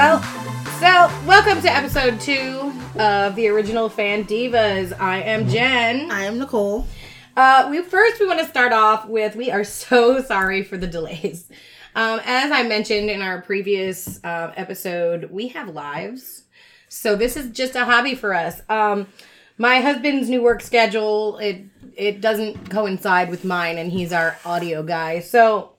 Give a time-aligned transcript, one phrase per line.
[0.00, 0.22] Well,
[0.80, 4.98] so welcome to episode two of the original Fan Divas.
[4.98, 6.10] I am Jen.
[6.10, 6.86] I am Nicole.
[7.36, 10.86] Uh, we first we want to start off with we are so sorry for the
[10.86, 11.50] delays.
[11.94, 16.44] Um, as I mentioned in our previous uh, episode, we have lives,
[16.88, 18.62] so this is just a hobby for us.
[18.70, 19.06] Um,
[19.58, 21.62] my husband's new work schedule it
[21.94, 25.20] it doesn't coincide with mine, and he's our audio guy.
[25.20, 25.72] So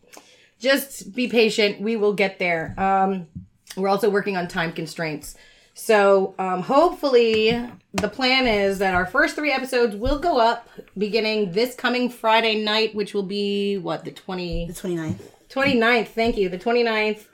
[0.59, 1.81] just be patient.
[1.81, 2.75] We will get there.
[2.79, 3.25] Um,
[3.75, 5.35] we're also working on time constraints.
[5.73, 10.67] So um, hopefully, the plan is that our first three episodes will go up
[10.97, 15.21] beginning this coming Friday night, which will be what, the 20, The 29th.
[15.49, 17.25] 29th, thank you, the 29th,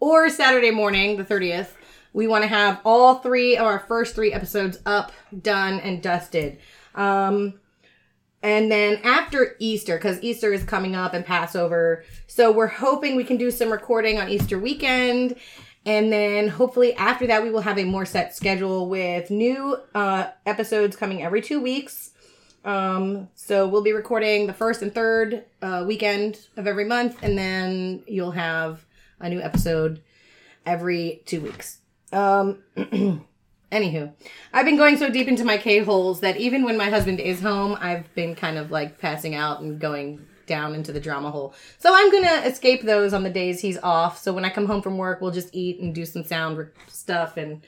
[0.00, 1.68] or Saturday morning, the 30th.
[2.12, 6.58] We want to have all three of our first three episodes up, done, and dusted.
[6.94, 7.54] Um,
[8.42, 13.24] and then after Easter, because Easter is coming up and Passover, so we're hoping we
[13.24, 15.36] can do some recording on Easter weekend.
[15.84, 20.28] And then hopefully after that, we will have a more set schedule with new uh,
[20.46, 22.12] episodes coming every two weeks.
[22.64, 27.36] Um, so we'll be recording the first and third uh, weekend of every month, and
[27.36, 28.84] then you'll have
[29.18, 30.00] a new episode
[30.64, 31.78] every two weeks.
[32.12, 32.62] Um,
[33.72, 34.12] anywho,
[34.52, 37.40] I've been going so deep into my K holes that even when my husband is
[37.40, 41.54] home, I've been kind of like passing out and going down into the drama hole.
[41.78, 44.18] So I'm gonna escape those on the days he's off.
[44.18, 47.38] So when I come home from work, we'll just eat and do some sound stuff
[47.38, 47.62] and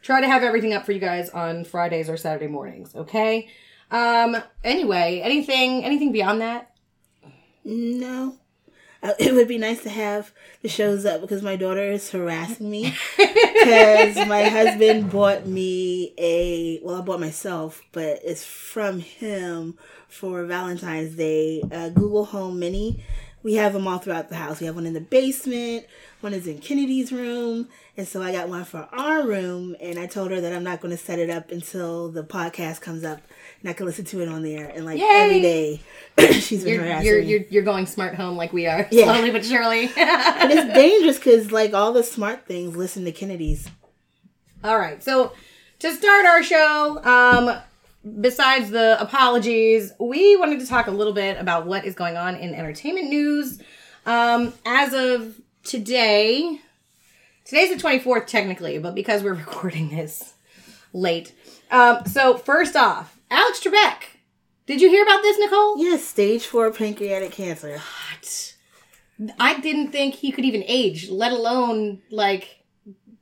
[0.00, 2.94] try to have everything up for you guys on Fridays or Saturday mornings.
[2.94, 3.48] Okay.
[3.90, 4.36] Um.
[4.62, 6.70] Anyway, anything anything beyond that?
[7.64, 8.36] No.
[9.18, 10.30] It would be nice to have
[10.62, 12.94] the shows up because my daughter is harassing me.
[13.60, 19.76] Because my husband bought me a, well, I bought myself, but it's from him
[20.08, 23.04] for Valentine's Day, a Google Home Mini.
[23.42, 24.60] We have them all throughout the house.
[24.60, 25.86] We have one in the basement,
[26.20, 29.76] one is in Kennedy's room, and so I got one for our room.
[29.80, 32.80] And I told her that I'm not going to set it up until the podcast
[32.80, 33.20] comes up,
[33.60, 34.68] and I can listen to it on there.
[34.68, 35.06] And like Yay!
[35.12, 35.80] every day,
[36.32, 39.04] she's been You're harassing you're, you're you're going smart home like we are, Yeah.
[39.04, 39.90] slowly but surely.
[39.96, 43.68] And it's dangerous because like all the smart things listen to Kennedy's.
[44.64, 45.02] All right.
[45.02, 45.32] So
[45.80, 47.58] to start our show, um,
[48.20, 52.36] besides the apologies, we wanted to talk a little bit about what is going on
[52.36, 53.60] in entertainment news.
[54.06, 55.34] Um, as of
[55.64, 56.58] today,
[57.44, 60.34] today's the 24th technically, but because we're recording this
[60.92, 61.32] late.
[61.70, 64.02] Um, so first off, Alex Trebek.
[64.66, 65.78] Did you hear about this, Nicole?
[65.78, 67.78] Yes, stage four pancreatic cancer.
[67.78, 68.54] What?
[69.38, 72.64] I didn't think he could even age, let alone like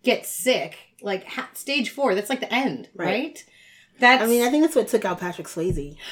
[0.02, 0.76] get sick.
[1.02, 3.06] Like ha- stage four, that's like the end, right?
[3.06, 3.44] Right.
[4.00, 4.22] That's.
[4.22, 5.96] I mean, I think that's what took out Patrick Swayze.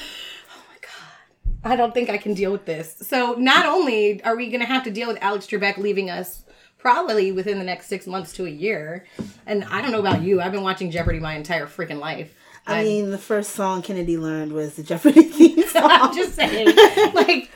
[0.49, 1.71] Oh my god.
[1.71, 2.95] I don't think I can deal with this.
[3.01, 6.43] So not only are we going to have to deal with Alex Trebek leaving us
[6.77, 9.05] probably within the next six months to a year,
[9.45, 12.33] and I don't know about you, I've been watching Jeopardy my entire freaking life.
[12.67, 15.89] I mean, the first song Kennedy learned was the Jeopardy theme song.
[15.89, 16.67] I'm just saying,
[17.13, 17.49] like,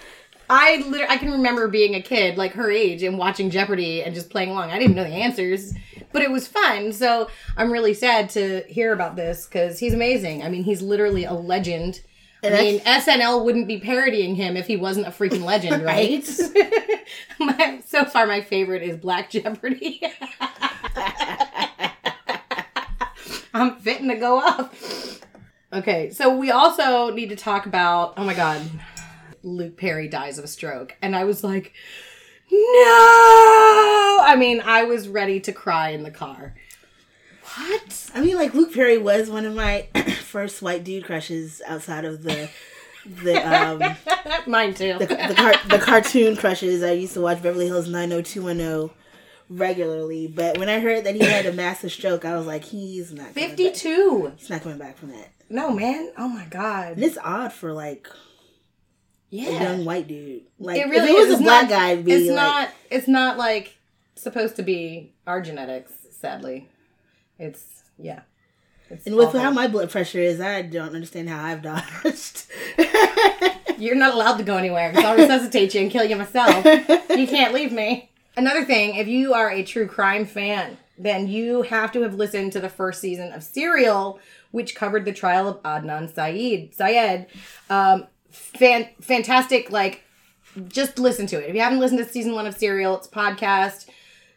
[0.49, 4.15] I literally, I can remember being a kid, like her age, and watching Jeopardy and
[4.15, 4.71] just playing along.
[4.71, 5.73] I didn't know the answers,
[6.11, 6.93] but it was fun.
[6.93, 10.43] So I'm really sad to hear about this because he's amazing.
[10.43, 12.01] I mean, he's literally a legend.
[12.43, 16.27] And I mean, SNL wouldn't be parodying him if he wasn't a freaking legend, right?
[17.39, 20.01] my, so far, my favorite is Black Jeopardy.
[23.53, 24.73] I'm fitting to go up.
[25.73, 28.13] Okay, so we also need to talk about.
[28.17, 28.61] Oh my god,
[29.43, 31.73] Luke Perry dies of a stroke, and I was like,
[32.51, 32.57] no.
[34.23, 36.53] I mean, I was ready to cry in the car.
[37.55, 38.09] What?
[38.13, 39.87] I mean, like Luke Perry was one of my
[40.23, 42.49] first white dude crushes outside of the
[43.23, 43.81] the um
[44.47, 44.97] Mine too.
[44.99, 46.83] the the, car- the cartoon crushes.
[46.83, 48.95] I used to watch Beverly Hills 90210
[49.51, 53.11] regularly, but when I heard that he had a massive stroke, I was like, he's
[53.11, 53.27] not.
[53.29, 54.33] Fifty-two.
[54.37, 55.29] He's not coming back from that.
[55.49, 56.11] No man.
[56.17, 56.93] Oh my god.
[56.93, 59.61] And it's odd for like a Yeah.
[59.63, 60.43] young white dude.
[60.59, 61.29] Like It really if it was is.
[61.31, 62.69] a It's black not- guy, be It's like, not.
[62.89, 63.77] It's not like
[64.15, 65.91] supposed to be our genetics.
[66.11, 66.69] Sadly,
[67.39, 68.21] it's yeah.
[68.89, 69.39] It's And with awful.
[69.39, 72.43] how my blood pressure is, I don't understand how I've dodged.
[73.77, 76.63] You're not allowed to go anywhere because I'll resuscitate you and kill you myself.
[76.65, 78.10] You can't leave me.
[78.37, 82.53] Another thing, if you are a true crime fan, then you have to have listened
[82.53, 84.19] to the first season of Serial,
[84.51, 86.73] which covered the trial of Adnan Syed.
[86.73, 87.27] Syed,
[87.69, 89.71] um, fan, fantastic.
[89.71, 90.03] Like,
[90.67, 91.49] just listen to it.
[91.49, 93.87] If you haven't listened to season one of Serial, it's a podcast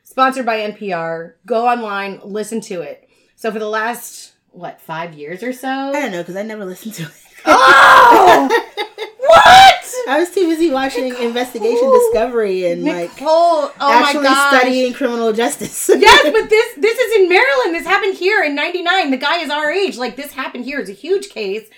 [0.03, 1.35] sponsored by NPR.
[1.47, 3.09] Go online, listen to it.
[3.37, 6.65] So for the last what five years or so, I don't know because I never
[6.65, 7.13] listened to it.
[7.45, 8.49] Oh!
[9.19, 9.74] what?
[10.09, 11.27] I was too busy watching Nicole.
[11.27, 15.89] Investigation Discovery and like oh actually studying criminal justice.
[15.97, 17.75] yes, but this this is in Maryland.
[17.75, 19.11] This happened here in '99.
[19.11, 19.97] The guy is our age.
[19.97, 20.81] Like this happened here.
[20.81, 21.69] It's a huge case.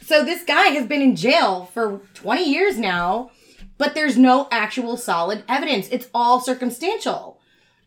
[0.00, 3.30] So this guy has been in jail for 20 years now,
[3.76, 5.86] but there's no actual solid evidence.
[5.90, 7.38] It's all circumstantial.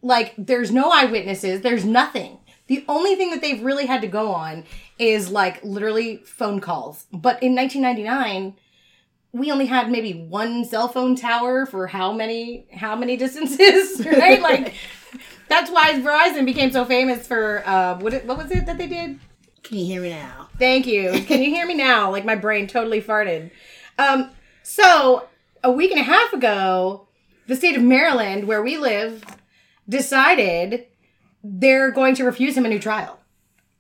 [0.04, 1.62] Like there's no eyewitnesses.
[1.62, 2.38] There's nothing.
[2.68, 4.66] The only thing that they've really had to go on
[4.98, 7.06] is like literally phone calls.
[7.12, 8.56] But in 1999,
[9.34, 14.42] we only had maybe one cell phone tower for how many how many distances, right?
[14.50, 14.74] like
[15.48, 18.88] that's why Verizon became so famous for uh, what it, what was it that they
[18.88, 19.20] did?
[19.64, 20.50] Can you hear me now?
[20.58, 21.12] Thank you.
[21.28, 22.12] Can you hear me now?
[22.12, 23.52] Like my brain totally farted.
[23.98, 24.32] Um,
[24.64, 25.28] so
[25.64, 27.08] a week and a half ago,
[27.48, 29.24] the state of Maryland, where we live,
[29.88, 30.88] decided
[31.44, 33.20] they're going to refuse him a new trial.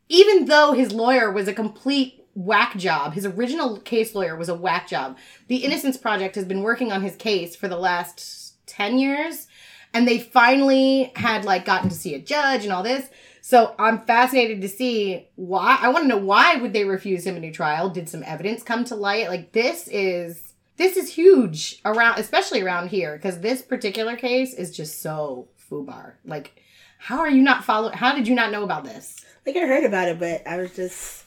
[0.08, 4.56] Even though his lawyer was a complete whack job, his original case lawyer was a
[4.56, 5.18] whack job.
[5.48, 9.48] The Innocence Project has been working on his case for the last 10 years,
[9.94, 13.10] and they finally had like gotten to see a judge and all this.
[13.42, 15.78] So I'm fascinated to see why.
[15.82, 17.90] I want to know why would they refuse him a new trial?
[17.90, 19.30] Did some evidence come to light?
[19.30, 24.76] Like this is this is huge around, especially around here, because this particular case is
[24.76, 26.14] just so foobar.
[26.26, 26.62] Like,
[26.98, 27.90] how are you not follow?
[27.90, 29.26] How did you not know about this?
[29.46, 31.21] Like I heard about it, but I was just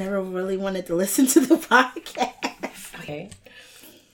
[0.00, 2.98] never really wanted to listen to the podcast.
[3.00, 3.30] Okay.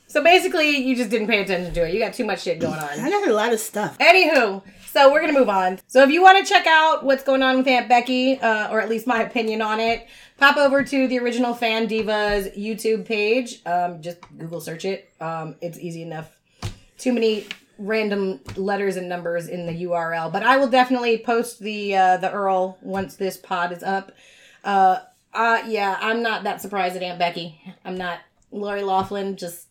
[0.08, 1.92] So basically, you just didn't pay attention to it.
[1.92, 3.00] You got too much shit going on.
[3.00, 3.98] I got a lot of stuff.
[3.98, 5.78] Anywho, so we're gonna move on.
[5.88, 8.80] So if you want to check out what's going on with Aunt Becky, uh, or
[8.80, 10.06] at least my opinion on it,
[10.38, 13.60] pop over to the original Fan Divas YouTube page.
[13.66, 15.12] Um, just Google search it.
[15.20, 16.38] Um, it's easy enough.
[16.96, 17.46] Too many
[17.78, 22.28] random letters and numbers in the URL, but I will definitely post the uh, the
[22.28, 24.12] URL once this pod is up.
[24.64, 25.00] Uh,
[25.36, 27.60] uh, yeah, I'm not that surprised at Aunt Becky.
[27.84, 28.20] I'm not.
[28.52, 29.66] Lori Loughlin just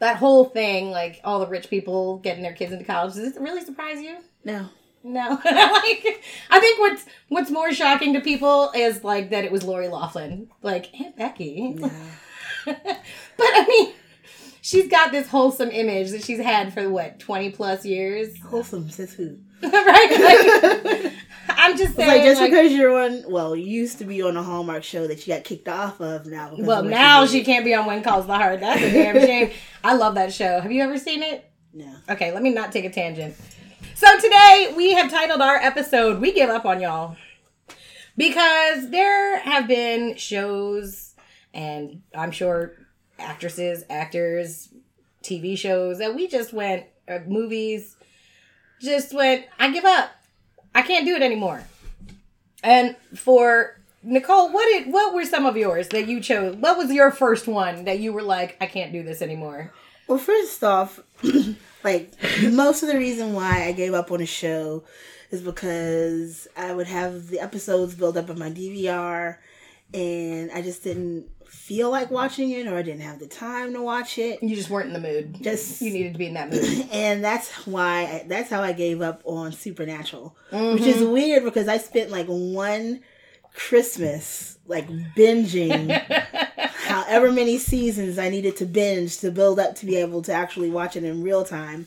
[0.00, 3.14] that whole thing, like all the rich people getting their kids into college.
[3.14, 4.18] Does it really surprise you?
[4.44, 4.68] No.
[5.04, 9.62] No, like I think what's what's more shocking to people is like that it was
[9.62, 11.70] Lori Loughlin, like Aunt Becky.
[11.70, 11.90] No.
[12.66, 12.76] but
[13.40, 13.94] I mean,
[14.68, 19.12] she's got this wholesome image that she's had for what twenty plus years, Wholesome says
[19.14, 19.38] who?
[19.62, 20.82] right?
[20.84, 21.12] Like,
[21.48, 24.36] I'm just saying, like just like, because you're on, well, you used to be on
[24.36, 26.54] a Hallmark show that you got kicked off of now.
[26.58, 28.60] well, of now she can't be on When Calls the Heart.
[28.60, 29.50] That's a damn shame.
[29.82, 30.60] I love that show.
[30.60, 31.50] Have you ever seen it?
[31.72, 31.92] No.
[32.10, 33.34] Okay, let me not take a tangent.
[33.94, 37.16] So today we have titled our episode "We Give Up on Y'all"
[38.16, 41.14] because there have been shows,
[41.52, 42.87] and I'm sure
[43.18, 44.68] actresses, actors,
[45.22, 47.96] TV shows that we just went, uh, movies,
[48.80, 49.46] just went.
[49.58, 50.10] I give up.
[50.74, 51.64] I can't do it anymore.
[52.62, 56.56] And for Nicole, what did what were some of yours that you chose?
[56.56, 59.72] What was your first one that you were like, I can't do this anymore?
[60.06, 61.00] Well, first off,
[61.84, 62.12] like
[62.42, 64.84] most of the reason why I gave up on a show
[65.30, 69.36] is because I would have the episodes build up on my DVR
[69.92, 73.82] and I just didn't feel like watching it or I didn't have the time to
[73.82, 74.42] watch it.
[74.42, 75.42] You just weren't in the mood.
[75.42, 76.88] Just You needed to be in that mood.
[76.92, 80.84] and that's why I, that's how I gave up on Supernatural, which Mm-hmm.
[80.84, 83.00] is weird because I spent like one
[83.54, 85.90] Christmas like binging
[86.84, 90.70] however many seasons I needed to binge to build up to be able to actually
[90.70, 91.86] watch it in real time.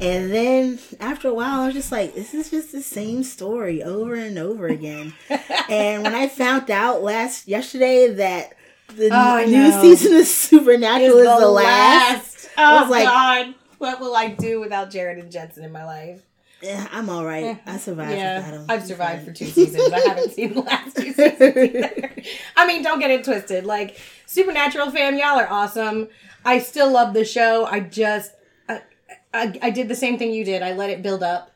[0.00, 3.82] And then after a while, I was just like, this is just the same story
[3.82, 5.14] over and over again.
[5.70, 8.52] and when I found out last yesterday that
[8.94, 14.00] the Oh, new season of Supernatural is the, last, Oh I was like- God, what
[14.00, 16.22] will I do without Jared and Jensen in my life?
[16.62, 17.60] eh, I'm all right.
[17.66, 18.66] I survived yeah, without him.
[18.68, 19.92] I've survived for two seasons.
[19.92, 22.12] I haven't seen the last two seasons either.
[22.56, 23.64] I mean, don't get it twisted.
[23.66, 26.08] Like Supernatural fam, y'all are awesome.
[26.44, 27.66] I still love the show.
[27.66, 28.32] I just,
[28.68, 28.80] I,
[29.34, 30.62] I, I did the same thing you did.
[30.62, 31.52] I let it build up.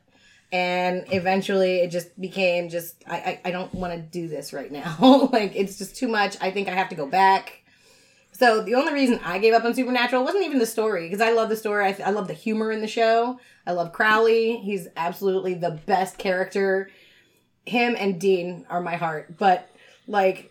[0.53, 4.71] And eventually it just became just, I, I, I don't want to do this right
[4.71, 5.29] now.
[5.33, 6.37] like, it's just too much.
[6.41, 7.63] I think I have to go back.
[8.33, 11.33] So the only reason I gave up on Supernatural wasn't even the story because I
[11.33, 11.87] love the story.
[11.87, 13.39] I, I love the humor in the show.
[13.67, 14.57] I love Crowley.
[14.57, 16.91] He's absolutely the best character.
[17.67, 19.37] Him and Dean are my heart.
[19.37, 19.69] But
[20.07, 20.51] like,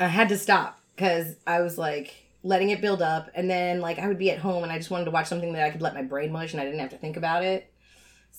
[0.00, 3.98] I had to stop because I was like letting it build up, and then like
[3.98, 5.82] I would be at home and I just wanted to watch something that I could
[5.82, 7.71] let my brain mush and I didn't have to think about it.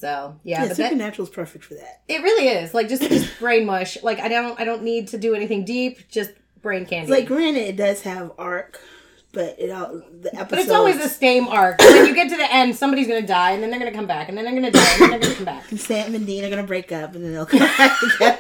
[0.03, 2.01] So yeah, Yeah, but that, Supernatural's perfect for that.
[2.09, 4.03] it really is like just just brain mush.
[4.03, 6.09] Like I don't I don't need to do anything deep.
[6.09, 6.31] Just
[6.61, 7.09] brain candy.
[7.09, 8.81] Like, granted, it does have arc,
[9.31, 10.49] but it all the episodes.
[10.49, 11.79] But it's always the same arc.
[11.79, 14.27] when you get to the end, somebody's gonna die, and then they're gonna come back,
[14.27, 15.63] and then they're gonna die, and then they're gonna come back.
[15.77, 18.37] Sam and Dean are gonna break up, and then they'll come back together.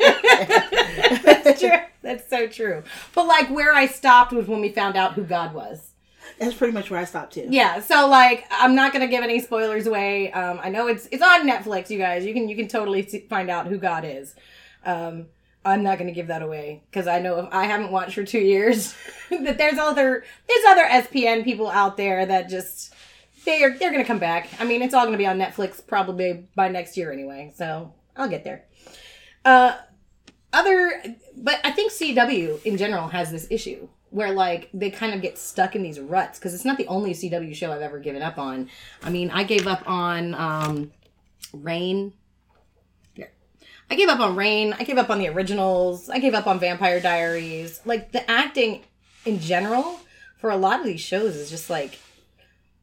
[1.23, 1.69] That's true.
[2.01, 2.83] That's so true.
[3.15, 5.92] But like where I stopped was when we found out who God was.
[6.39, 7.47] That's pretty much where I stopped too.
[7.49, 10.31] Yeah, so like I'm not gonna give any spoilers away.
[10.31, 12.25] Um, I know it's it's on Netflix, you guys.
[12.25, 14.35] You can you can totally see, find out who God is.
[14.85, 15.27] Um,
[15.65, 18.39] I'm not gonna give that away because I know if I haven't watched for two
[18.39, 18.95] years,
[19.29, 22.93] that there's other there's other SPN people out there that just
[23.45, 24.49] they're they're gonna come back.
[24.59, 28.29] I mean, it's all gonna be on Netflix probably by next year anyway, so I'll
[28.29, 28.65] get there.
[29.45, 29.75] Uh,
[30.51, 31.03] other,
[31.35, 35.37] but I think CW in general has this issue where like they kind of get
[35.39, 38.37] stuck in these ruts because it's not the only CW show I've ever given up
[38.37, 38.69] on.
[39.01, 40.91] I mean, I gave up on um,
[41.51, 42.13] Reign.
[43.15, 43.25] Yeah.
[43.89, 44.73] I gave up on Reign.
[44.77, 46.09] I gave up on the originals.
[46.09, 47.81] I gave up on Vampire Diaries.
[47.85, 48.83] Like the acting
[49.25, 49.99] in general
[50.37, 51.97] for a lot of these shows is just like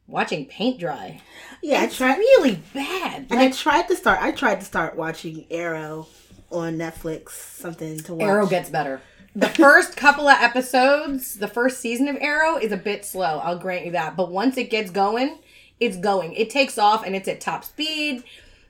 [0.07, 1.21] watching paint dry.
[1.63, 2.17] Yeah, It's I tried.
[2.17, 3.27] really bad.
[3.29, 4.19] And I tried to start.
[4.21, 6.07] I tried to start watching Arrow
[6.51, 7.29] on Netflix.
[7.29, 8.27] Something to watch.
[8.27, 8.99] Arrow gets better.
[9.33, 13.39] The first couple of episodes, the first season of Arrow is a bit slow.
[13.39, 14.17] I'll grant you that.
[14.17, 15.39] But once it gets going,
[15.79, 16.33] it's going.
[16.33, 18.23] It takes off and it's at top speed.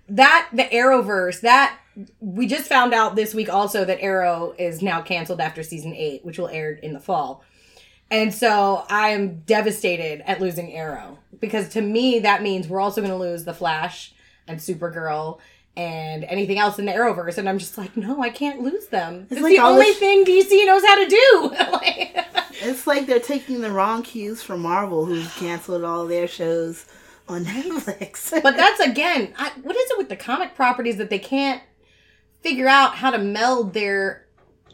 [0.08, 1.80] That the Arrowverse, that
[2.20, 6.24] we just found out this week also that Arrow is now canceled after season 8,
[6.24, 7.44] which will air in the fall.
[8.12, 13.02] And so I am devastated at losing Arrow because to me that means we're also
[13.02, 14.14] going to lose the Flash
[14.48, 15.40] and Supergirl
[15.78, 17.38] and anything else in the Arrowverse.
[17.38, 19.28] And I'm just like, no, I can't lose them.
[19.30, 21.56] It's, like the only this- thing DC knows how to do.
[21.72, 22.26] Like-
[22.64, 26.86] It's like they're taking the wrong cues from Marvel, who's canceled all their shows
[27.28, 28.30] on Netflix.
[28.44, 31.62] but that's again, I, what is it with the comic properties that they can't
[32.42, 34.28] figure out how to meld their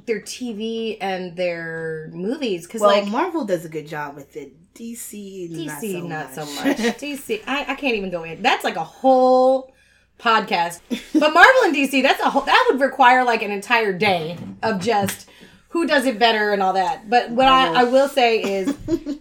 [0.06, 2.66] their TV and their movies?
[2.66, 4.54] Because well, like Marvel does a good job with it.
[4.74, 6.78] DC, DC, not so not much.
[6.78, 6.98] so much.
[7.00, 8.42] DC, I, I can't even go in.
[8.42, 9.74] That's like a whole
[10.20, 10.82] podcast.
[11.14, 12.44] But Marvel and DC, that's a whole.
[12.44, 15.30] That would require like an entire day of just
[15.70, 17.10] who does it better and all that.
[17.10, 18.70] But what I, I will say is,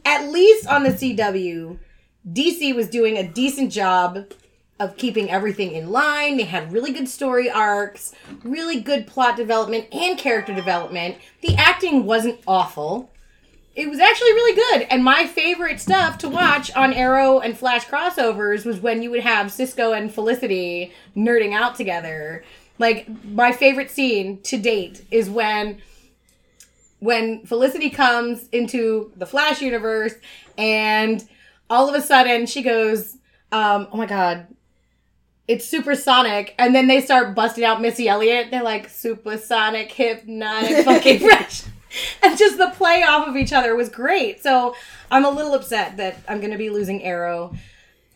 [0.05, 1.79] at least on the CW,
[2.33, 4.27] DC was doing a decent job
[4.79, 6.37] of keeping everything in line.
[6.37, 11.17] They had really good story arcs, really good plot development and character development.
[11.41, 13.11] The acting wasn't awful
[13.77, 14.87] it was actually really good.
[14.91, 19.21] And my favorite stuff to watch on Arrow and Flash crossovers was when you would
[19.21, 22.43] have Cisco and Felicity nerding out together.
[22.79, 25.83] Like my favorite scene to date is when
[27.01, 30.15] when Felicity comes into the Flash universe
[30.57, 31.23] and
[31.69, 33.19] all of a sudden she goes,
[33.53, 34.47] um, oh my god,
[35.47, 38.51] it's supersonic, and then they start busting out Missy Elliott.
[38.51, 41.63] They're like supersonic, hypnotic, fucking fresh.
[42.23, 44.43] And just the play off of each other was great.
[44.43, 44.75] So
[45.11, 47.55] I'm a little upset that I'm going to be losing Arrow.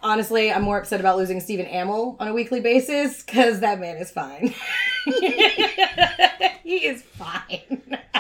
[0.03, 3.97] Honestly, I'm more upset about losing Stephen Amell on a weekly basis because that man
[3.99, 4.55] is fine.
[5.05, 7.99] he is fine.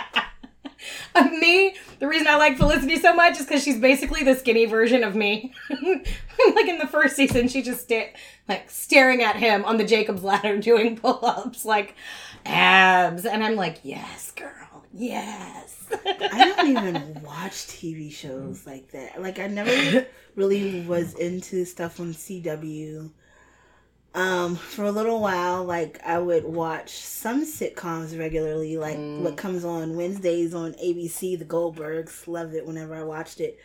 [1.14, 4.64] Uh, me, the reason I like Felicity so much is because she's basically the skinny
[4.64, 5.52] version of me.
[5.68, 8.14] like in the first season, she just sta-
[8.48, 11.94] like staring at him on the Jacob's ladder doing pull-ups, like
[12.46, 14.50] abs, and I'm like, yes, girl,
[14.92, 15.76] yes.
[16.04, 19.20] I don't even watch TV shows like that.
[19.20, 20.06] Like I never
[20.36, 23.10] really was into stuff on CW.
[24.12, 29.64] Um, for a little while, like I would watch some sitcoms regularly, like what comes
[29.64, 32.26] on Wednesdays on ABC, The Goldbergs.
[32.26, 33.58] Loved it whenever I watched it.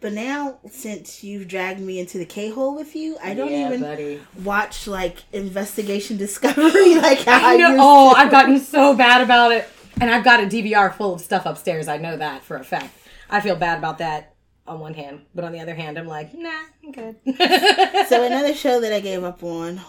[0.00, 3.68] But now, since you've dragged me into the K hole with you, I don't Yeah,
[3.68, 4.20] even buddy.
[4.42, 7.76] watch like Investigation Discovery like I, I know.
[7.78, 8.20] Oh, to.
[8.20, 9.68] I've gotten so bad about it,
[10.00, 11.88] and I've got a DVR full of stuff upstairs.
[11.88, 12.96] I know that for a fact.
[13.30, 14.34] I feel bad about that
[14.66, 16.50] on one hand, but on the other hand, I'm like, nah,
[16.82, 17.16] I'm good.
[18.08, 19.80] So another show that I gave up on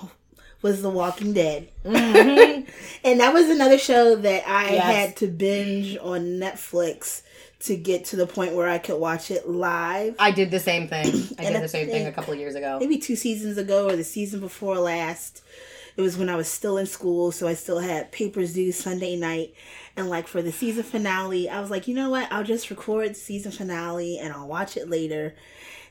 [0.61, 1.69] was The Walking Dead.
[1.85, 2.69] Mm-hmm.
[3.03, 4.83] and that was another show that I Yes.
[4.95, 7.21] had to binge on Netflix
[7.61, 10.15] to get to the point where I could watch it live.
[10.19, 11.05] I did the same thing.
[11.39, 12.77] I did the same thing a couple of years ago.
[12.79, 15.41] Maybe two seasons ago or the season before last.
[15.97, 19.15] It was when I was still in school, so I still had papers due Sunday
[19.15, 19.53] night.
[19.95, 22.31] And like for the season finale, I was like, you know what?
[22.31, 25.35] I'll just record the season finale and I'll watch it later.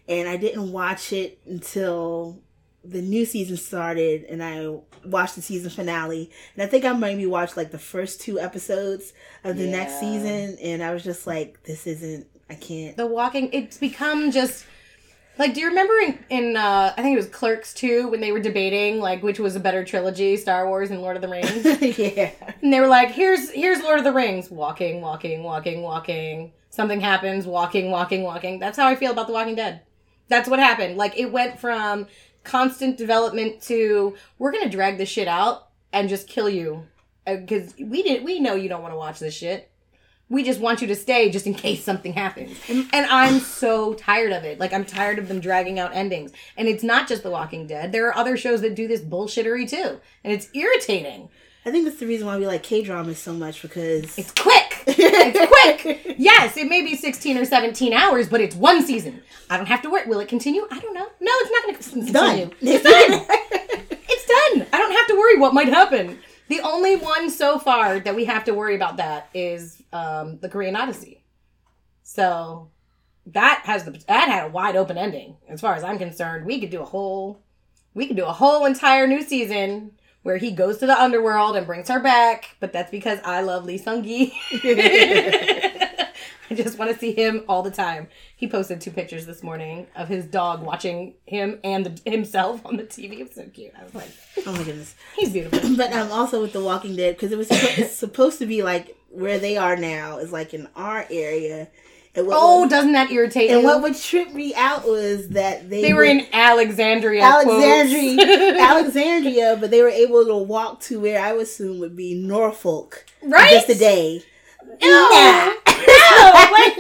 [0.06, 2.42] And I didn't watch it until
[2.84, 6.30] the new season started and I watched the season finale.
[6.54, 10.58] And I think I maybe watched like the first two episodes of the next season
[10.62, 14.66] and I was just like, this isn't I can't the walking it's become just
[15.38, 18.32] like do you remember in, in uh i think it was clerks 2 when they
[18.32, 21.98] were debating like which was a better trilogy star wars and lord of the rings?
[21.98, 22.30] Yeah.
[22.62, 24.50] and they were like here's here's lord of the rings.
[24.50, 26.52] Walking walking walking walking.
[26.70, 28.58] Something happens walking walking walking.
[28.58, 29.80] That's how i feel about the walking dead.
[30.28, 30.96] That's what happened.
[30.96, 32.06] Like it went from
[32.42, 36.86] constant development to we're gonna drag this shit out and just kill you.
[37.26, 39.70] Because we did we know you don't want to watch this shit
[40.34, 42.58] We just want you to stay just in case something happens.
[42.68, 44.58] And I'm so tired of it.
[44.58, 46.32] Like I'm tired of them dragging out endings.
[46.56, 47.92] And it's not just The Walking Dead.
[47.92, 50.00] There are other shows that do this bullshittery too.
[50.24, 51.28] And it's irritating.
[51.64, 54.82] I think that's the reason why we like K dramas so much because It's quick.
[54.88, 56.00] It's quick.
[56.18, 59.22] Yes, it may be 16 or 17 hours, but it's one season.
[59.50, 60.06] I don't have to worry.
[60.06, 60.66] Will it continue?
[60.70, 61.06] I don't know.
[61.20, 62.12] No, it's not going to continue.
[62.12, 62.52] done.
[62.60, 63.26] It's done.
[64.08, 64.66] it's done.
[64.72, 66.18] I don't have to worry what might happen.
[66.48, 70.48] The only one so far that we have to worry about that is um, the
[70.48, 71.24] Korean Odyssey.
[72.02, 72.70] So
[73.26, 76.44] that has the that had a wide open ending as far as I'm concerned.
[76.44, 77.40] We could do a whole
[77.94, 81.66] we could do a whole entire new season where he goes to the underworld and
[81.66, 84.32] brings her back, but that's because I love Lee Seung Gi.
[86.58, 88.08] I just want to see him all the time.
[88.37, 92.76] He posted two pictures this morning of his dog watching him and the, himself on
[92.76, 93.18] the TV.
[93.20, 93.73] It was so cute.
[93.78, 94.11] I was like,
[94.46, 94.94] oh my goodness.
[95.16, 95.58] he's beautiful.
[95.76, 98.62] But I'm um, also with The Walking Dead because it was suppo- supposed to be
[98.62, 101.68] like where they are now is like in our area.
[102.16, 103.66] And what Oh, would, doesn't that irritate and you?
[103.66, 107.23] what would trip me out was that they they were would- in Alexandria.
[107.23, 108.56] Alexandria.
[108.61, 113.04] Alexandria, but they were able to walk to where I would assume would be Norfolk,
[113.23, 113.50] Right?
[113.52, 114.23] Just a day.
[114.80, 115.63] No, Nah.
[116.54, 116.75] Like,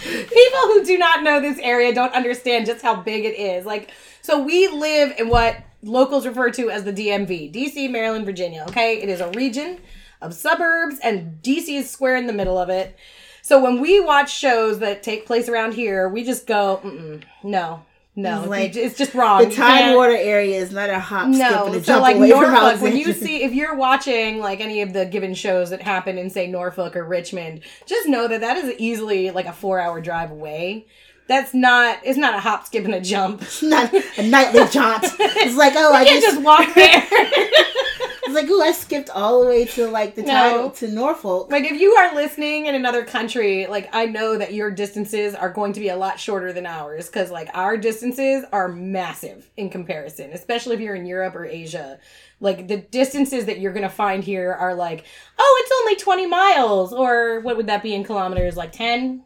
[0.00, 3.64] people who do not know this area don't understand just how big it is.
[3.64, 8.64] Like, so we live in what locals refer to as the DMV, DC, Maryland, Virginia.
[8.68, 9.78] Okay, it is a region
[10.20, 12.96] of suburbs, and DC is square in the middle of it.
[13.42, 17.84] So when we watch shows that take place around here, we just go, no,
[18.18, 19.46] no, It's like it's just wrong.
[19.46, 22.96] The Tidewater area is not a hop, skip, no, and a so like Norfolk, when
[22.96, 26.46] you see if you're watching like any of the given shows that happen in say
[26.46, 30.86] Norfolk or Richmond, just know that that is easily like a four hour drive away.
[31.28, 33.42] That's not it's not a hop, skip, and a jump.
[33.42, 35.04] It's not a nightly jaunt.
[35.18, 37.06] It's like, oh, I can't just, just walk there.
[37.10, 40.70] it's like, oh, I skipped all the way to like the No.
[40.76, 41.50] to Norfolk.
[41.50, 45.50] like if you are listening in another country, like I know that your distances are
[45.50, 49.68] going to be a lot shorter than ours because like our distances are massive in
[49.70, 51.98] comparison, especially if you're in Europe or Asia.
[52.38, 55.04] Like the distances that you're gonna find here are like,
[55.38, 58.56] oh, it's only 20 miles, or what would that be in kilometers?
[58.56, 59.22] Like 10,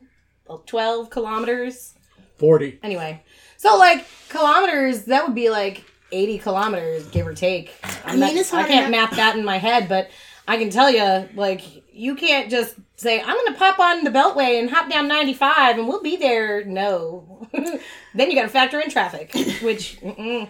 [0.59, 1.95] 12 kilometers.
[2.39, 2.79] 40.
[2.83, 3.23] Anyway,
[3.57, 7.73] so like kilometers, that would be like 80 kilometers, give or take.
[8.05, 10.11] I'm mean, not- it's I can't enough- map that in my head, but
[10.49, 14.11] I can tell you, like, you can't just say, I'm going to pop on the
[14.11, 16.65] Beltway and hop down 95 and we'll be there.
[16.65, 17.47] No.
[17.53, 19.33] then you got to factor in traffic,
[19.63, 19.99] which.
[20.03, 20.49] I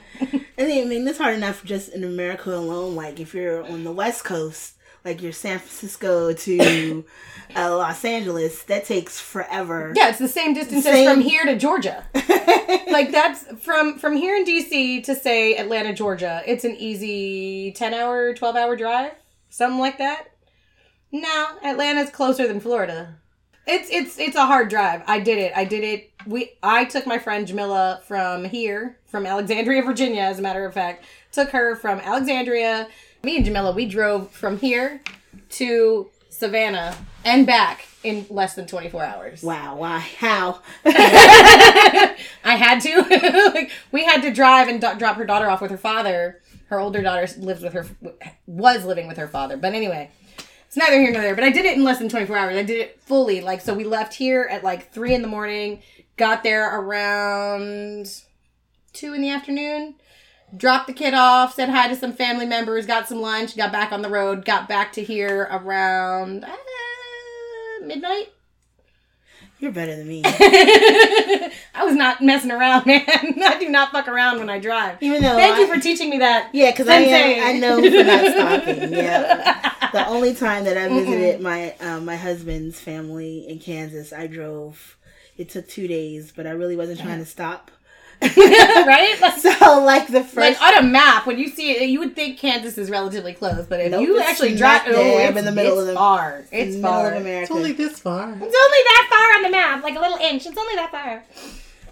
[0.58, 2.94] I mean, it's hard enough just in America alone.
[2.94, 7.04] Like, if you're on the West Coast, like you're San Francisco to
[7.56, 9.92] uh, Los Angeles, that takes forever.
[9.96, 11.08] yeah, it's the same distance Same.
[11.08, 12.04] as from here to Georgia.
[12.90, 16.42] like that's from from here in DC to say Atlanta, Georgia.
[16.46, 19.12] It's an easy 10 hour, 12 hour drive,
[19.48, 20.28] something like that.
[21.12, 23.16] No, Atlanta's closer than Florida.
[23.70, 25.02] It's it's it's a hard drive.
[25.06, 25.52] I did it.
[25.54, 26.10] I did it.
[26.26, 30.74] We I took my friend Jamila from here, from Alexandria, Virginia, as a matter of
[30.74, 31.04] fact.
[31.30, 32.88] Took her from Alexandria.
[33.22, 35.00] Me and Jamila, we drove from here
[35.50, 39.42] to Savannah and back in less than 24 hours.
[39.42, 39.98] Wow, why?
[39.98, 40.62] How?
[40.84, 43.50] I had to.
[43.54, 46.40] like we had to drive and do- drop her daughter off with her father.
[46.66, 47.86] Her older daughter lives with her
[48.46, 49.56] was living with her father.
[49.56, 50.10] But anyway,
[50.70, 51.34] it's neither here nor there.
[51.34, 52.56] But I did it in less than 24 hours.
[52.56, 53.40] I did it fully.
[53.40, 55.82] Like so we left here at like 3 in the morning,
[56.16, 58.22] got there around
[58.92, 59.96] 2 in the afternoon.
[60.56, 63.90] Dropped the kid off, said hi to some family members, got some lunch, got back
[63.90, 66.50] on the road, got back to here around uh,
[67.84, 68.28] midnight.
[69.60, 70.22] You're better than me.
[70.24, 71.50] I
[71.84, 73.02] was not messing around, man.
[73.06, 75.02] I do not fuck around when I drive.
[75.02, 76.48] Even though Thank I- you for teaching me that.
[76.54, 76.96] Yeah, because I
[77.42, 78.92] I know for not stopping.
[78.92, 84.26] Yeah, the only time that I visited my um, my husband's family in Kansas, I
[84.26, 84.96] drove.
[85.36, 87.70] It took two days, but I really wasn't trying to stop.
[88.22, 89.16] right?
[89.20, 92.14] Like, So, like the first, like on a map, when you see it, you would
[92.14, 95.44] think Kansas is relatively close, but if Nope, you actually drive, oh, dab it's, in
[95.46, 96.44] the middle it's of the- far.
[96.52, 97.10] It's middle far.
[97.12, 97.42] of America.
[97.44, 98.28] It's only this far.
[98.30, 100.44] It's only that far on the map, like a little inch.
[100.44, 101.24] It's only that far.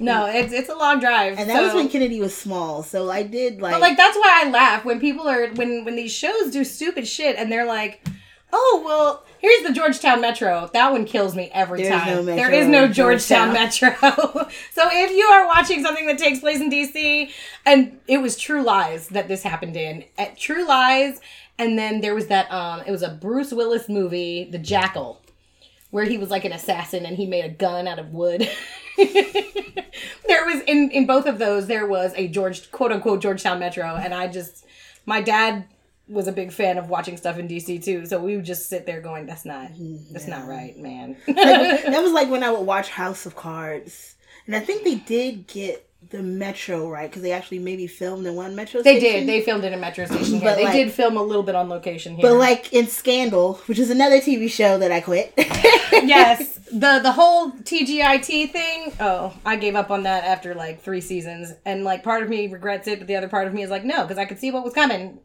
[0.00, 1.38] No, it's it's a long drive.
[1.38, 2.82] and that was when Kennedy was small.
[2.82, 5.96] So I did like, But like that's why I laugh when people are when when
[5.96, 8.06] these shows do stupid shit and they're like,
[8.52, 12.16] "Oh, well, here's the Georgetown Metro." That one kills me every There's time.
[12.16, 13.90] no Metro there is no in Georgetown, Metro.
[14.72, 17.30] so if you are watching something that takes place in DC
[17.66, 20.04] and it was True Lies that this happened in.
[20.16, 21.20] At True Lies
[21.58, 25.20] and then there was that um it was a Bruce Willis movie, The Jackal
[25.90, 28.48] where he was like an assassin and he made a gun out of wood.
[28.96, 33.86] there was in in both of those there was a George quote unquote Georgetown Metro
[33.94, 34.66] and I just
[35.06, 35.64] my dad
[36.08, 38.06] was a big fan of watching stuff in DC too.
[38.06, 39.70] So we would just sit there going, "That's not,
[40.10, 44.16] that's not right, man." Like, that was like when I would watch House of Cards,
[44.46, 48.34] and I think they did get the Metro right because they actually maybe filmed in
[48.34, 48.82] one Metro.
[48.82, 49.26] they station.
[49.26, 49.28] did.
[49.28, 50.38] They filmed in a metro station.
[50.40, 52.22] But, They like- did film a little bit on location here.
[52.22, 55.34] But like in Scandal, which is another TV show that I quit.
[55.36, 58.92] yes, the the whole TGIT thing.
[59.00, 62.46] Oh, I gave up on that after like three seasons, and like part of me
[62.46, 64.50] regrets it, but the other part of me is like, no, because I could see
[64.50, 65.18] what was coming.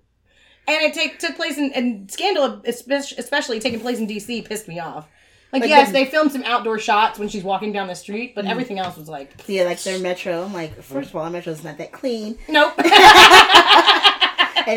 [0.65, 4.67] And it take, took place in and Scandal, especially, especially taking place in DC, pissed
[4.67, 5.07] me off.
[5.53, 8.33] Like, Like yes, the- they filmed some outdoor shots when she's walking down the street,
[8.33, 8.49] but mm.
[8.49, 10.43] everything else was like, yeah, like their Metro.
[10.43, 12.85] I'm like, first of all, our Metro's not that clean, nope, and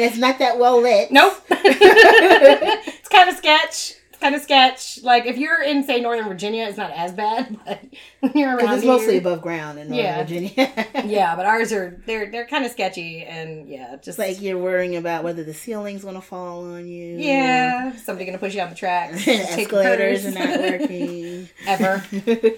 [0.03, 1.11] it's not that well lit.
[1.11, 1.43] nope.
[1.51, 3.95] it's kind of sketch.
[4.21, 5.01] Kind of sketch.
[5.03, 7.81] Like if you're in say Northern Virginia, it's not as bad, but
[8.21, 10.23] when you're around it's here, mostly above ground in Northern Yeah.
[10.23, 10.87] Virginia.
[11.07, 14.97] yeah, but ours are they're they're kind of sketchy and yeah, just like you're worrying
[14.97, 17.17] about whether the ceiling's gonna fall on you.
[17.19, 19.41] yeah, somebody gonna push you off the tracks, take
[19.73, 21.49] Escalators are not working.
[21.67, 22.03] ever,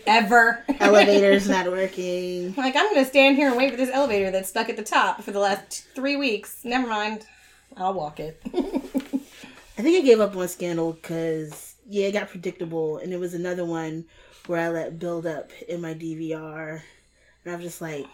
[0.07, 0.64] ever.
[0.81, 2.55] Elevators not working.
[2.57, 5.23] Like I'm gonna stand here and wait for this elevator that's stuck at the top
[5.23, 6.61] for the last three weeks.
[6.64, 7.27] Never mind,
[7.77, 8.40] I'll walk it.
[9.79, 13.33] I think I gave up on Scandal because yeah, it got predictable, and it was
[13.35, 14.05] another one
[14.47, 16.81] where I let build up in my DVR,
[17.45, 18.07] and I'm just like,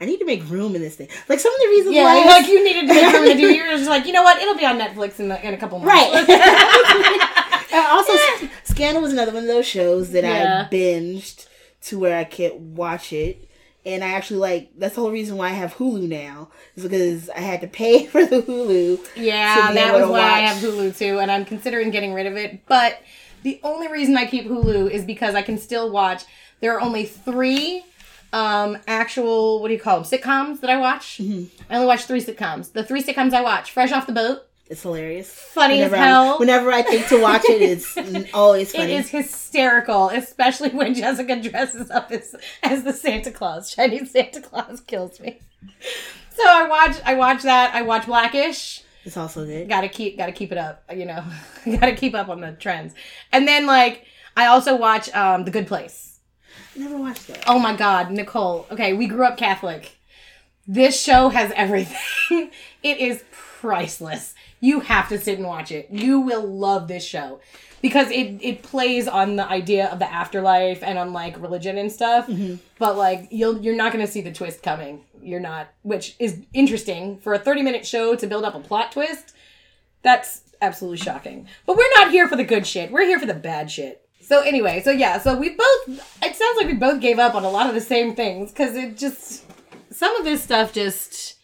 [0.00, 1.08] I need to make room in this thing.
[1.28, 3.34] Like some of the reasons yeah, why, I- like you needed to make room to
[3.36, 3.52] do.
[3.54, 4.40] You're just like, you know what?
[4.40, 5.92] It'll be on Netflix in, a- in a couple months.
[5.92, 6.28] right.
[6.28, 6.30] And
[7.72, 10.66] uh, also, S- Scandal was another one of those shows that Yeah.
[10.70, 11.46] I binged
[11.82, 13.48] to where I can't watch it.
[13.86, 17.30] And I actually like that's the whole reason why I have Hulu now is because
[17.30, 19.06] I had to pay for the Hulu.
[19.16, 22.66] Yeah, that was why I have Hulu too, and I'm considering getting rid of it.
[22.66, 23.00] But
[23.44, 26.24] the only reason I keep Hulu is because I can still watch.
[26.60, 27.84] There are only three
[28.32, 31.18] um actual what do you call them sitcoms that I watch.
[31.18, 31.44] Mm-hmm.
[31.72, 32.72] I only watch three sitcoms.
[32.72, 35.30] The three sitcoms I watch: Fresh Off the Boat, It's hilarious.
[35.32, 36.38] funny as Whenever I- hell.
[36.38, 37.96] whenever I think to watch it, it's
[38.34, 38.94] always It funny.
[38.94, 43.72] is hysterical, especially when Jessica dresses up as as the Santa Claus.
[43.72, 45.38] Chinese Santa Claus kills me.
[46.36, 47.74] So I watch I watch that.
[47.74, 48.82] I watch Blackish.
[49.04, 49.68] It's also good.
[49.68, 51.22] gotta keep gotta keep it up you know
[51.64, 52.92] gotta keep up on the trends
[53.32, 54.04] and then like
[54.36, 56.18] i also watch um the good place
[56.74, 57.44] Never watched that.
[57.46, 59.92] oh my god nicole okay we grew up catholic
[60.66, 62.50] this show has everything
[62.82, 67.40] it is priceless you have to sit and watch it you will love this show
[67.82, 71.90] because it it plays on the idea of the afterlife and on like religion and
[71.90, 72.54] stuff mm-hmm.
[72.78, 77.18] but like you'll you're not gonna see the twist coming you're not which is interesting
[77.18, 79.32] for a 30 minute show to build up a plot twist
[80.02, 81.46] that's absolutely shocking.
[81.64, 82.90] But we're not here for the good shit.
[82.90, 84.08] We're here for the bad shit.
[84.20, 85.88] So anyway, so yeah, so we both
[86.22, 88.74] it sounds like we both gave up on a lot of the same things cuz
[88.74, 89.44] it just
[89.92, 91.35] some of this stuff just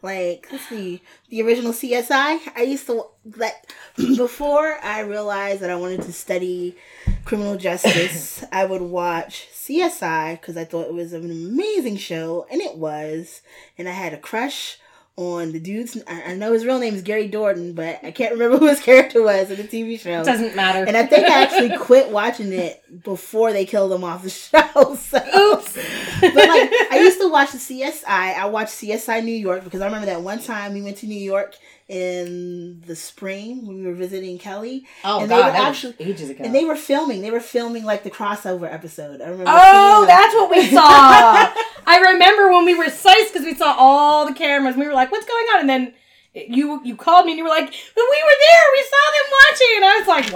[0.00, 2.38] Like, let's see, the original CSI.
[2.54, 3.06] I used to
[3.36, 6.76] like before I realized that I wanted to study
[7.24, 8.44] criminal justice.
[8.52, 13.42] I would watch CSI because I thought it was an amazing show, and it was.
[13.76, 14.78] And I had a crush
[15.18, 15.98] on the dude's.
[16.06, 18.80] I I know his real name is Gary Dourdan, but I can't remember who his
[18.80, 20.22] character was in the TV show.
[20.24, 20.84] doesn't matter.
[20.86, 24.94] And I think I actually quit watching it before they killed him off the show.
[24.94, 25.18] So.
[25.18, 25.78] Oops.
[26.20, 28.04] But like I used to watch the CSI.
[28.06, 31.18] I watched CSI New York because I remember that one time we went to New
[31.18, 31.56] York
[31.88, 34.84] in the spring when we were visiting Kelly.
[35.04, 36.44] Oh and god, they were that actually was ages ago.
[36.44, 37.22] and they were filming.
[37.22, 39.20] They were filming like the crossover episode.
[39.20, 39.50] I remember.
[39.52, 41.52] Oh, that's what we saw.
[41.88, 44.76] I remember when we were psyched because we saw all the cameras.
[44.76, 45.94] We were like, "What's going on?" And then
[46.34, 48.64] you you called me and you were like, "But we were there.
[48.72, 50.32] We saw them watching." And I was like,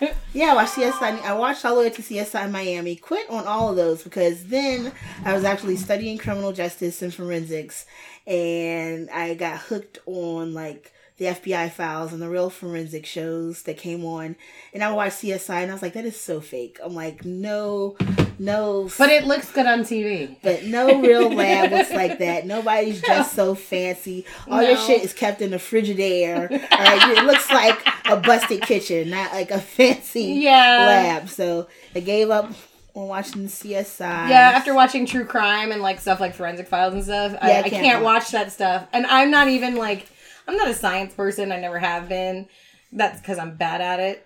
[0.00, 1.22] "What?" Yeah, I watched CSI.
[1.22, 2.96] I watched all the way to CSI Miami.
[2.96, 4.92] Quit on all of those because then
[5.24, 7.84] I was actually studying criminal justice and forensics,
[8.26, 13.76] and I got hooked on like the FBI files and the real forensic shows that
[13.76, 14.36] came on.
[14.72, 16.78] And I watched CSI, and I was like, that is so fake.
[16.82, 17.96] I'm like, no,
[18.38, 20.36] no, but it looks good on TV.
[20.42, 22.46] but no real lab looks like that.
[22.46, 24.24] Nobody's dressed so fancy.
[24.48, 26.50] All your shit is kept in the Frigidaire.
[26.50, 30.84] Like, it looks like a busted kitchen, not like a fancy Yeah.
[30.86, 31.28] lab.
[31.28, 32.50] So I gave up
[32.94, 34.28] on watching the CSI.
[34.28, 37.56] Yeah, after watching true crime and like stuff like forensic files and stuff, I, Yeah,
[37.56, 38.22] I I can't can't, watch.
[38.24, 38.86] watch that stuff.
[38.92, 40.08] And I'm not even like,
[40.46, 41.52] I'm not a science person.
[41.52, 42.48] I never have been.
[42.92, 44.24] That's because I'm bad at it.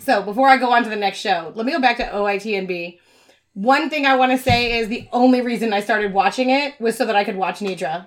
[0.00, 2.98] So before I go on to the next show, let me go back to OITNB.
[3.58, 6.96] One thing I want to say is the only reason I started watching it was
[6.96, 8.06] so that I could watch Nidra.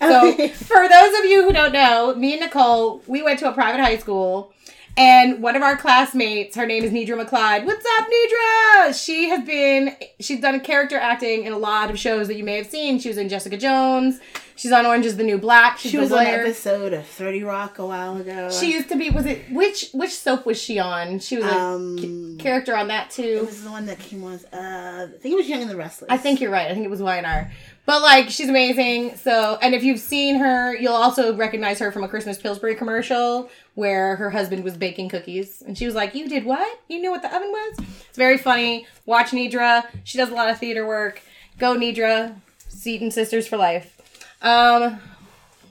[0.00, 3.52] So, for those of you who don't know, me and Nicole, we went to a
[3.52, 4.52] private high school,
[4.96, 7.64] and one of our classmates, her name is Nidra McLeod.
[7.64, 9.04] What's up, Nidra?
[9.04, 12.56] She has been, she's done character acting in a lot of shows that you may
[12.56, 12.98] have seen.
[12.98, 14.18] She was in Jessica Jones.
[14.58, 15.78] She's on Orange is the New Black.
[15.78, 18.50] She's She was on an episode of Thirty Rock a while ago.
[18.50, 19.08] She used to be.
[19.08, 21.20] Was it which which soap was she on?
[21.20, 23.46] She was a um, character on that it too.
[23.46, 24.32] was the one that came on.
[24.52, 26.10] Uh, I think it was Young and the Restless.
[26.10, 26.68] I think you're right.
[26.68, 27.52] I think it was YNR.
[27.86, 29.14] But like she's amazing.
[29.14, 33.48] So and if you've seen her, you'll also recognize her from a Christmas Pillsbury commercial
[33.76, 36.80] where her husband was baking cookies and she was like, "You did what?
[36.88, 38.88] You knew what the oven was?" It's very funny.
[39.06, 39.86] Watch Nidra.
[40.02, 41.22] She does a lot of theater work.
[41.60, 42.34] Go Nidra.
[42.68, 43.97] Seton Sisters for life.
[44.40, 45.00] Um,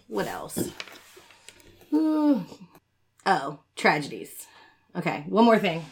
[0.08, 0.72] what else?
[1.94, 2.46] Ooh.
[3.30, 4.48] Oh, tragedies.
[4.96, 5.84] Okay, one more thing.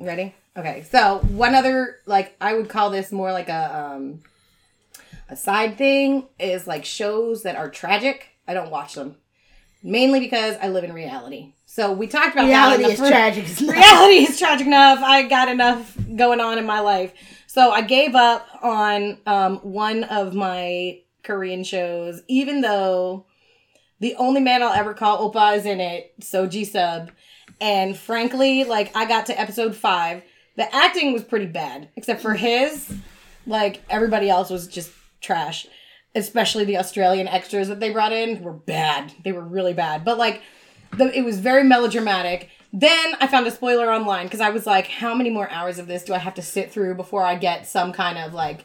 [0.00, 0.34] Ready?
[0.56, 4.22] Okay, so one other like I would call this more like a um
[5.28, 8.28] a side thing is like shows that are tragic.
[8.48, 9.16] I don't watch them.
[9.82, 11.52] Mainly because I live in reality.
[11.76, 13.44] So we talked about reality is the tragic.
[13.60, 15.00] reality is tragic enough.
[15.02, 17.12] I got enough going on in my life.
[17.48, 23.26] So I gave up on um, one of my Korean shows, even though
[24.00, 27.10] the only man I'll ever call Oppa is in it, So Ji Sub.
[27.60, 30.22] And frankly, like I got to episode five,
[30.56, 32.90] the acting was pretty bad, except for his.
[33.46, 35.66] Like everybody else was just trash.
[36.14, 39.12] Especially the Australian extras that they brought in were bad.
[39.22, 40.06] They were really bad.
[40.06, 40.40] But like
[40.92, 42.50] the, it was very melodramatic.
[42.72, 45.86] Then I found a spoiler online because I was like, how many more hours of
[45.86, 48.64] this do I have to sit through before I get some kind of like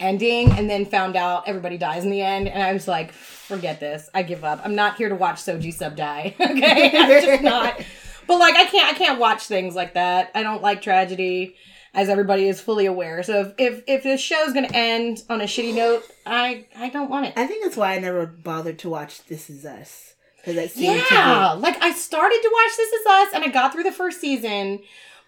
[0.00, 0.50] ending?
[0.50, 2.48] And then found out everybody dies in the end.
[2.48, 4.08] And I was like, forget this.
[4.14, 4.60] I give up.
[4.64, 6.34] I'm not here to watch So Ji Sub die.
[6.40, 6.90] okay.
[6.98, 7.80] I'm just not.
[8.26, 10.30] But like I can't I can't watch things like that.
[10.34, 11.56] I don't like tragedy,
[11.92, 13.22] as everybody is fully aware.
[13.22, 17.10] So if if, if this show's gonna end on a shitty note, I I don't
[17.10, 17.34] want it.
[17.36, 20.13] I think that's why I never bothered to watch This Is Us
[20.44, 23.48] because that seemed to Yeah, like I started to watch This Is Us and I
[23.48, 24.80] got through the first season,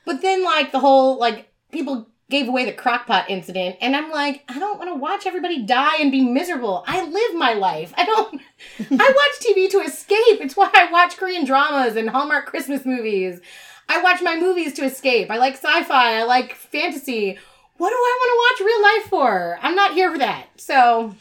[0.05, 4.45] but then like the whole like people gave away the crockpot incident, and I'm like,
[4.49, 6.85] I don't want to watch everybody die and be miserable.
[6.87, 7.95] I live my life.
[7.97, 8.41] I don't.
[8.81, 10.41] I watch TV to escape.
[10.41, 13.41] It's why I watch Korean dramas and Hallmark Christmas movies.
[13.89, 15.31] I watch my movies to escape.
[15.31, 16.19] I like sci-fi.
[16.19, 17.39] I like fantasy.
[17.77, 19.59] What do I want to watch real life for?
[19.63, 20.47] I'm not here for that.
[20.57, 21.15] So.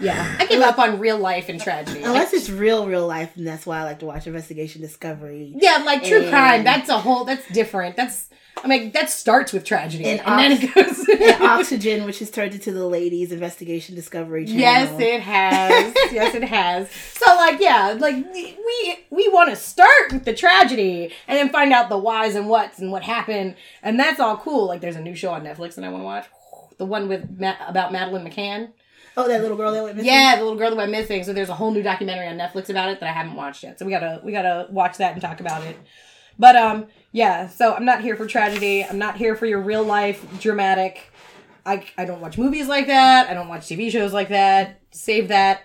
[0.00, 2.02] Yeah, I give up on real life and tragedy.
[2.02, 5.54] Unless it's real, real life, and that's why I like to watch Investigation Discovery.
[5.56, 6.64] Yeah, like true And- crime.
[6.64, 7.24] That's a whole.
[7.24, 7.96] That's different.
[7.96, 8.28] That's.
[8.62, 11.08] I mean, that starts with tragedy, and, And then it goes.
[11.20, 14.60] and Oxygen, which is turned into the Ladies Investigation Discovery channel.
[14.60, 15.94] yes, it has.
[16.12, 16.90] yes, it has.
[16.90, 21.72] So, like, yeah, like we we want to start with the tragedy and then find
[21.72, 24.66] out the whys and whats and what happened, and that's all cool.
[24.66, 26.26] Like, there's a new show on Netflix that I want to watch.
[26.76, 28.72] The one with Ma- about Madeleine McCann.
[29.24, 30.10] Oh, that little girl that went missing.
[30.12, 31.24] Yeah, the little girl that went missing.
[31.24, 33.78] So there's a whole new documentary on Netflix about it that I haven't watched yet.
[33.78, 35.76] So we gotta we gotta watch that and talk about it.
[36.38, 37.48] But um, yeah.
[37.48, 38.84] So I'm not here for tragedy.
[38.84, 41.12] I'm not here for your real life dramatic.
[41.66, 43.28] I I don't watch movies like that.
[43.28, 44.80] I don't watch TV shows like that.
[44.90, 45.62] Save that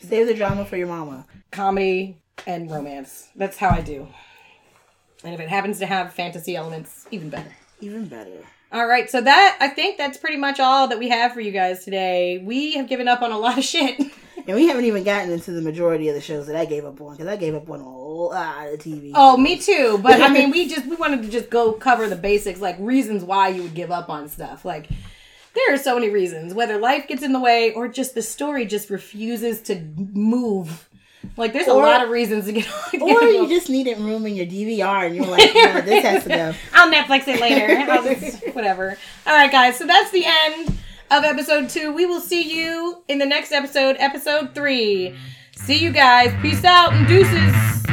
[0.00, 1.26] Save the drama for your mama.
[1.50, 3.28] comedy and romance.
[3.34, 4.06] That's how I do.
[5.24, 7.56] And if it happens to have fantasy elements, even better.
[7.80, 8.44] Even better.
[8.70, 11.52] All right, so that I think that's pretty much all that we have for you
[11.52, 12.38] guys today.
[12.38, 14.00] We have given up on a lot of shit.
[14.46, 16.98] And we haven't even gotten into the majority of the shows that I gave up
[17.02, 19.12] on because I gave up on a lot of TV.
[19.14, 20.00] Oh, me too.
[20.02, 23.22] But I mean, we just we wanted to just go cover the basics, like reasons
[23.22, 24.64] why you would give up on stuff.
[24.64, 24.88] Like
[25.54, 28.64] there are so many reasons, whether life gets in the way or just the story
[28.64, 30.87] just refuses to move.
[31.36, 33.02] Like there's Or- a lot of reasons to get on.
[33.02, 36.28] Or you just needed room in your DVR and you're like, no, this has to
[36.28, 36.54] go.
[36.72, 37.68] I'll Netflix it later.
[38.20, 38.96] Just, whatever.
[39.26, 39.76] All right, guys.
[39.76, 40.68] So that's the end
[41.10, 41.92] of episode two.
[41.92, 45.16] We will see you in the next episode, episode three.
[45.56, 46.34] See you guys.
[46.42, 47.87] Peace out and deuces.